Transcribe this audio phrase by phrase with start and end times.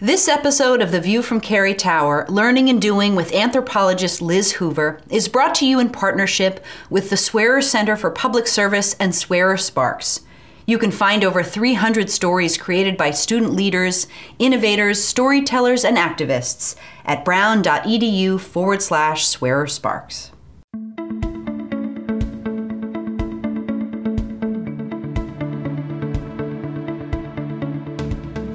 [0.00, 5.00] This episode of The View from Carrie Tower, Learning and Doing with anthropologist Liz Hoover,
[5.08, 9.56] is brought to you in partnership with the Swearer Center for Public Service and Swearer
[9.56, 10.20] Sparks.
[10.66, 14.06] You can find over 300 stories created by student leaders,
[14.38, 16.76] innovators, storytellers, and activists
[17.06, 20.30] at brown.edu forward slash Swearer Sparks.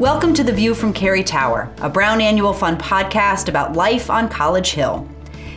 [0.01, 4.29] Welcome to The View from Carrie Tower, a Brown Annual Fund podcast about life on
[4.29, 5.07] College Hill.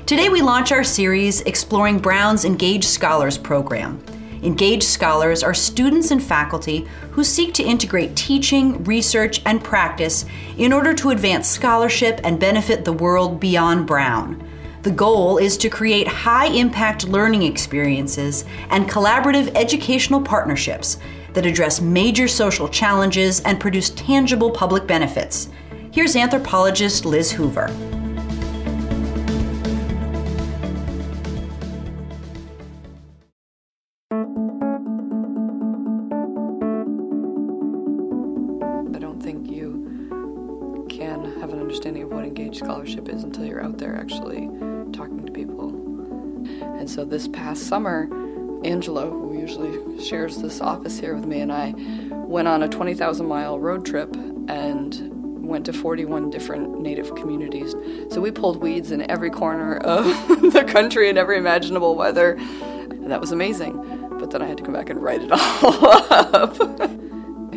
[0.04, 4.04] Today we launch our series exploring Brown's Engaged Scholars program.
[4.42, 10.26] Engaged scholars are students and faculty who seek to integrate teaching, research, and practice
[10.58, 14.46] in order to advance scholarship and benefit the world beyond Brown.
[14.82, 20.98] The goal is to create high impact learning experiences and collaborative educational partnerships
[21.34, 25.48] that address major social challenges and produce tangible public benefits.
[25.92, 27.66] Here's anthropologist Liz Hoover.
[38.94, 43.62] I don't think you can have an understanding of what engaged scholarship is until you're
[43.62, 44.48] out there actually
[44.92, 45.68] talking to people.
[46.78, 48.08] And so this past summer,
[48.64, 51.74] Angelo, who usually shares this office here with me, and I
[52.10, 54.14] went on a 20,000 mile road trip
[54.48, 55.12] and
[55.46, 57.74] went to 41 different native communities.
[58.10, 60.04] So we pulled weeds in every corner of
[60.52, 62.32] the country in every imaginable weather.
[62.32, 63.76] And that was amazing.
[64.18, 65.30] But then I had to come back and write it
[65.62, 66.58] all up.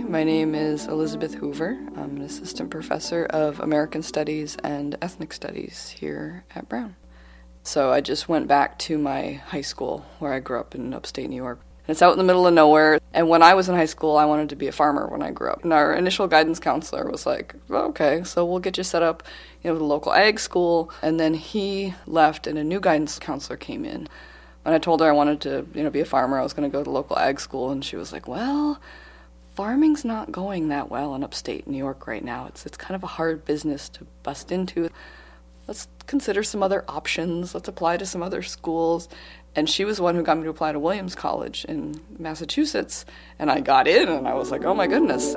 [0.10, 1.78] My name is Elizabeth Hoover.
[1.96, 6.96] I'm an assistant professor of American Studies and Ethnic Studies here at Brown.
[7.68, 11.30] So I just went back to my high school where I grew up in upstate
[11.30, 11.60] New York.
[11.86, 12.98] It's out in the middle of nowhere.
[13.14, 15.32] And when I was in high school, I wanted to be a farmer when I
[15.32, 15.66] grew up.
[15.66, 19.22] And our initial guidance counselor was like, oh, okay, so we'll get you set up,
[19.62, 20.90] you know, the local ag school.
[21.02, 24.08] And then he left and a new guidance counselor came in.
[24.64, 26.72] When I told her I wanted to, you know, be a farmer, I was going
[26.72, 27.72] to go to local ag school.
[27.72, 28.80] And she was like, well,
[29.56, 32.46] farming's not going that well in upstate New York right now.
[32.46, 34.90] It's, it's kind of a hard business to bust into
[35.68, 37.54] let's consider some other options.
[37.54, 39.10] Let's apply to some other schools.
[39.56, 43.06] And she was the one who got me to apply to Williams College in Massachusetts.
[43.40, 45.36] And I got in, and I was like, oh my goodness.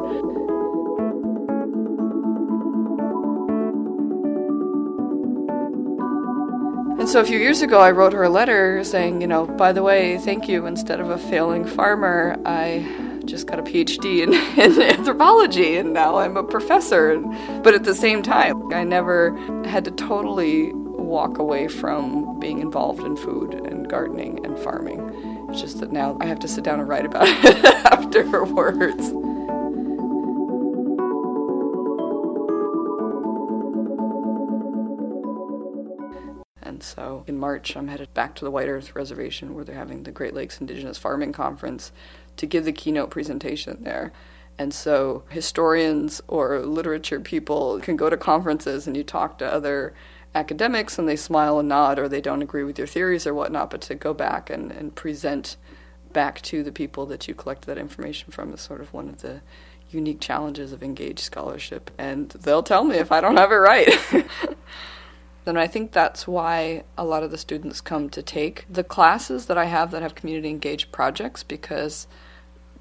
[7.00, 9.72] And so a few years ago, I wrote her a letter saying, you know, by
[9.72, 10.66] the way, thank you.
[10.66, 16.16] Instead of a failing farmer, I just got a PhD in, in, anthropology and now
[16.16, 17.20] I'm a professor.
[17.62, 19.36] But at the same time, I never
[19.66, 25.00] had to totally walk away from being involved in food and gardening and farming.
[25.48, 29.12] It's just that now I have to sit down and write about it afterwards.
[36.82, 40.10] So in March, I'm headed back to the White Earth Reservation where they're having the
[40.10, 41.92] Great Lakes Indigenous Farming Conference
[42.36, 44.12] to give the keynote presentation there.
[44.58, 49.94] And so historians or literature people can go to conferences and you talk to other
[50.34, 53.70] academics and they smile and nod or they don't agree with your theories or whatnot,
[53.70, 55.56] but to go back and, and present
[56.12, 59.22] back to the people that you collect that information from is sort of one of
[59.22, 59.40] the
[59.90, 61.90] unique challenges of engaged scholarship.
[61.98, 63.88] And they'll tell me if I don't have it right.
[65.46, 69.46] And I think that's why a lot of the students come to take the classes
[69.46, 72.06] that I have that have community engaged projects because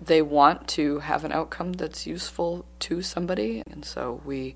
[0.01, 3.63] they want to have an outcome that's useful to somebody.
[3.71, 4.55] And so we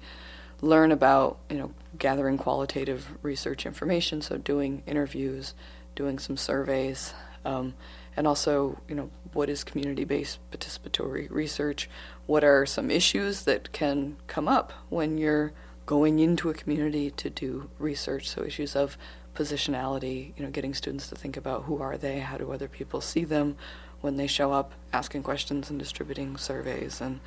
[0.61, 5.53] learn about, you know, gathering qualitative research information, so doing interviews,
[5.95, 7.13] doing some surveys,
[7.45, 7.73] um,
[8.15, 11.89] and also, you know, what is community based participatory research?
[12.25, 15.51] What are some issues that can come up when you're
[15.85, 18.29] going into a community to do research?
[18.29, 18.97] So, issues of
[19.35, 23.01] positionality, you know, getting students to think about who are they, how do other people
[23.01, 23.57] see them,
[24.03, 27.21] when they show up asking questions and distributing surveys and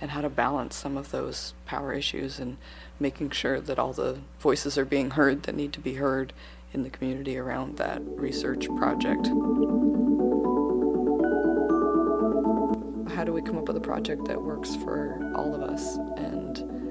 [0.00, 2.56] and how to balance some of those power issues and
[2.98, 6.32] making sure that all the voices are being heard that need to be heard
[6.72, 9.26] in the community around that research project.
[13.14, 15.96] How do we come up with a project that works for all of us?
[16.16, 16.89] And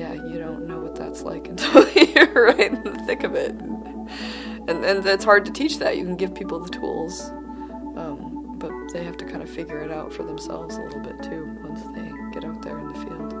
[0.00, 3.50] yeah, you don't know what that's like until you're right in the thick of it.
[3.50, 5.98] And, and it's hard to teach that.
[5.98, 7.28] You can give people the tools,
[7.96, 11.22] um, but they have to kind of figure it out for themselves a little bit
[11.22, 13.34] too once they get out there in the field.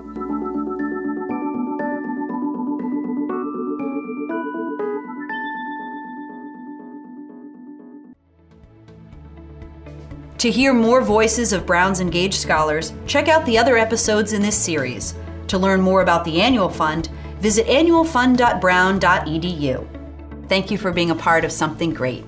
[10.38, 14.56] To hear more voices of Brown's engaged scholars, check out the other episodes in this
[14.56, 15.14] series.
[15.50, 17.08] To learn more about the annual fund,
[17.40, 20.48] visit annualfund.brown.edu.
[20.48, 22.24] Thank you for being a part of something great.